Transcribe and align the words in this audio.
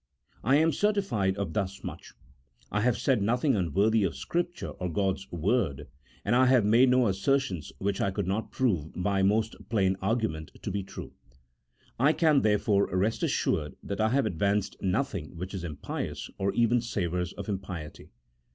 I 0.43 0.55
am 0.55 0.71
certified 0.71 1.37
of 1.37 1.53
thus 1.53 1.83
much: 1.83 2.13
I 2.71 2.81
have 2.81 2.97
said 2.97 3.21
nothing 3.21 3.55
un 3.55 3.71
worthy 3.71 4.03
of 4.03 4.15
Scripture 4.15 4.69
or 4.69 4.89
God's 4.91 5.31
Word, 5.31 5.89
and 6.25 6.35
I 6.35 6.47
have 6.47 6.65
made 6.65 6.89
no 6.89 7.05
assertions 7.05 7.71
which 7.77 8.01
I 8.01 8.09
could 8.09 8.25
not 8.25 8.49
prove 8.51 8.91
by 8.95 9.21
most 9.21 9.55
plain 9.69 9.95
argu 9.97 10.27
ment 10.27 10.49
to 10.63 10.71
be 10.71 10.81
true. 10.81 11.13
I 11.99 12.13
can, 12.13 12.41
therefore, 12.41 12.87
rest 12.87 13.21
assured 13.21 13.75
that 13.83 14.01
I 14.01 14.09
have 14.09 14.25
advanced 14.25 14.75
nothing 14.81 15.37
which 15.37 15.53
is 15.53 15.63
impious 15.63 16.31
or 16.39 16.51
even 16.53 16.81
savours 16.81 17.33
of 17.33 17.47
impiety. 17.47 18.09